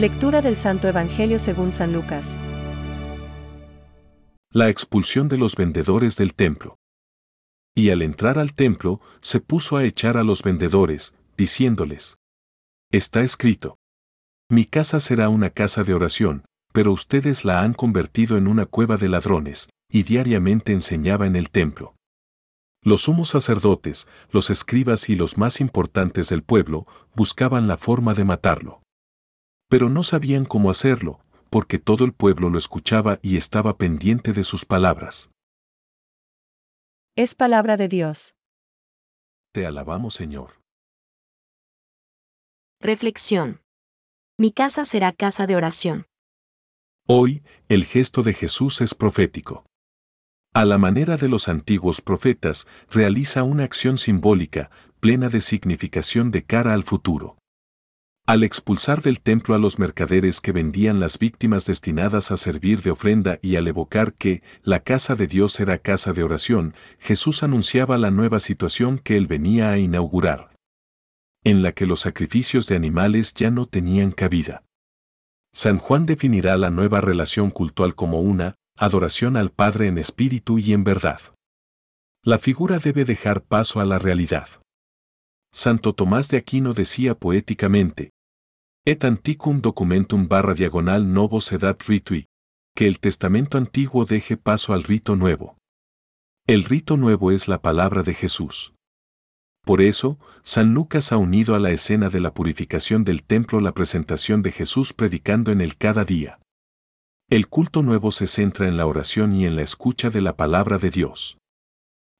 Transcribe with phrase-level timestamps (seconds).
[0.00, 2.38] Lectura del Santo Evangelio según San Lucas.
[4.50, 6.78] La expulsión de los vendedores del templo.
[7.74, 12.16] Y al entrar al templo, se puso a echar a los vendedores, diciéndoles,
[12.90, 13.76] Está escrito,
[14.48, 18.96] Mi casa será una casa de oración, pero ustedes la han convertido en una cueva
[18.96, 21.94] de ladrones, y diariamente enseñaba en el templo.
[22.82, 28.24] Los sumos sacerdotes, los escribas y los más importantes del pueblo buscaban la forma de
[28.24, 28.79] matarlo.
[29.70, 34.42] Pero no sabían cómo hacerlo, porque todo el pueblo lo escuchaba y estaba pendiente de
[34.42, 35.30] sus palabras.
[37.16, 38.34] Es palabra de Dios.
[39.52, 40.60] Te alabamos, Señor.
[42.80, 43.60] Reflexión.
[44.36, 46.06] Mi casa será casa de oración.
[47.06, 49.64] Hoy, el gesto de Jesús es profético.
[50.52, 56.44] A la manera de los antiguos profetas, realiza una acción simbólica, plena de significación de
[56.44, 57.39] cara al futuro.
[58.30, 62.92] Al expulsar del templo a los mercaderes que vendían las víctimas destinadas a servir de
[62.92, 67.98] ofrenda y al evocar que la casa de Dios era casa de oración, Jesús anunciaba
[67.98, 70.54] la nueva situación que él venía a inaugurar,
[71.42, 74.62] en la que los sacrificios de animales ya no tenían cabida.
[75.52, 80.72] San Juan definirá la nueva relación cultual como una adoración al Padre en espíritu y
[80.72, 81.20] en verdad.
[82.22, 84.46] La figura debe dejar paso a la realidad.
[85.52, 88.12] Santo Tomás de Aquino decía poéticamente,
[88.86, 92.28] Et anticum documentum barra diagonal novo sedat ritui,
[92.74, 95.58] que el testamento antiguo deje paso al rito nuevo.
[96.46, 98.72] El rito nuevo es la palabra de Jesús.
[99.66, 103.72] Por eso, San Lucas ha unido a la escena de la purificación del templo la
[103.72, 106.40] presentación de Jesús predicando en él cada día.
[107.28, 110.78] El culto nuevo se centra en la oración y en la escucha de la palabra
[110.78, 111.36] de Dios.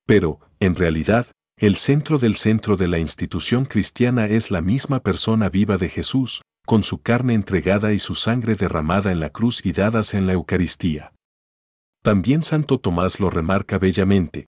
[0.07, 5.49] Pero, en realidad, el centro del centro de la institución cristiana es la misma persona
[5.49, 9.73] viva de Jesús, con su carne entregada y su sangre derramada en la cruz y
[9.73, 11.13] dadas en la Eucaristía.
[12.01, 14.47] También Santo Tomás lo remarca bellamente.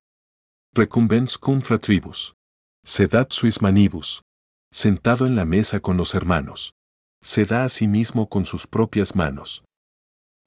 [0.73, 2.37] Recumbens cum fratribus.
[2.85, 4.23] Sedat suis manibus.
[4.71, 6.75] Sentado en la mesa con los hermanos.
[7.21, 9.65] Se da a sí mismo con sus propias manos.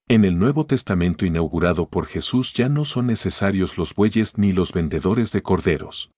[0.08, 4.72] En el Nuevo Testamento inaugurado por Jesús ya no son necesarios los bueyes ni los
[4.72, 6.10] vendedores de corderos.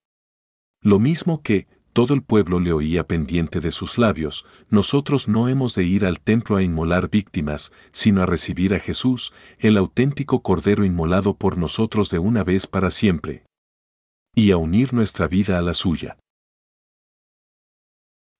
[0.83, 1.67] Lo mismo que,
[1.97, 6.19] todo el pueblo le oía pendiente de sus labios, nosotros no hemos de ir al
[6.19, 12.11] templo a inmolar víctimas, sino a recibir a Jesús, el auténtico Cordero inmolado por nosotros
[12.11, 13.47] de una vez para siempre,
[14.35, 16.19] y a unir nuestra vida a la suya.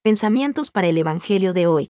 [0.03, 1.88] Pensamientos para el Evangelio de hoy.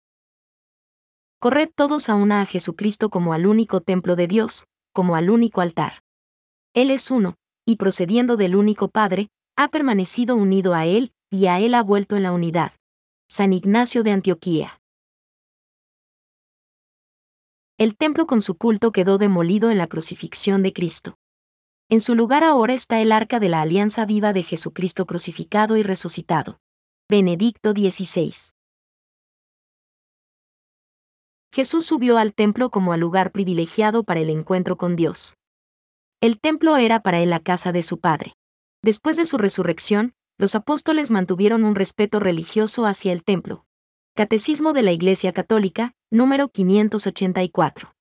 [1.40, 5.60] Corred todos a una a Jesucristo como al único templo de Dios, como al único
[5.60, 6.00] altar.
[6.72, 7.34] Él es uno,
[7.66, 9.28] y procediendo del único Padre,
[9.58, 12.72] ha permanecido unido a Él, y a él ha vuelto en la unidad.
[13.28, 14.80] San Ignacio de Antioquía.
[17.78, 21.14] El templo con su culto quedó demolido en la crucifixión de Cristo.
[21.88, 25.82] En su lugar ahora está el arca de la alianza viva de Jesucristo crucificado y
[25.82, 26.58] resucitado.
[27.08, 28.32] Benedicto XVI.
[31.52, 35.36] Jesús subió al templo como al lugar privilegiado para el encuentro con Dios.
[36.20, 38.34] El templo era para él la casa de su Padre.
[38.82, 43.66] Después de su resurrección, los apóstoles mantuvieron un respeto religioso hacia el templo.
[44.16, 47.94] Catecismo de la Iglesia Católica, número 584.